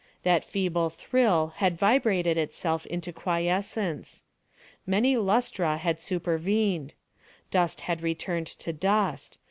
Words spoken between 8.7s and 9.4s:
dust.